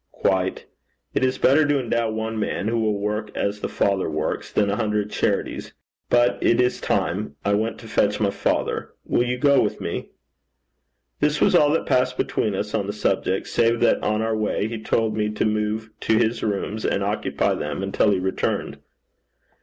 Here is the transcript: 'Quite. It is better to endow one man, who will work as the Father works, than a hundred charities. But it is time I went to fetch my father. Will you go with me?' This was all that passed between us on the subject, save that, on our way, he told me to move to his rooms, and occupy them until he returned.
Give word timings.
'Quite. 0.13 0.65
It 1.13 1.23
is 1.23 1.37
better 1.37 1.63
to 1.67 1.79
endow 1.79 2.09
one 2.09 2.39
man, 2.39 2.67
who 2.69 2.79
will 2.79 2.97
work 2.99 3.29
as 3.35 3.59
the 3.59 3.69
Father 3.69 4.09
works, 4.09 4.51
than 4.51 4.71
a 4.71 4.75
hundred 4.75 5.11
charities. 5.11 5.73
But 6.09 6.39
it 6.41 6.59
is 6.59 6.81
time 6.81 7.35
I 7.45 7.53
went 7.53 7.77
to 7.81 7.87
fetch 7.87 8.19
my 8.19 8.31
father. 8.31 8.93
Will 9.05 9.21
you 9.27 9.37
go 9.37 9.61
with 9.61 9.79
me?' 9.79 10.09
This 11.19 11.39
was 11.39 11.53
all 11.53 11.69
that 11.73 11.85
passed 11.85 12.17
between 12.17 12.55
us 12.55 12.73
on 12.73 12.87
the 12.87 12.93
subject, 12.93 13.45
save 13.45 13.79
that, 13.81 14.01
on 14.01 14.23
our 14.23 14.35
way, 14.35 14.67
he 14.67 14.81
told 14.81 15.15
me 15.15 15.29
to 15.29 15.45
move 15.45 15.91
to 15.99 16.17
his 16.17 16.41
rooms, 16.41 16.83
and 16.83 17.03
occupy 17.03 17.53
them 17.53 17.83
until 17.83 18.09
he 18.09 18.17
returned. 18.17 18.79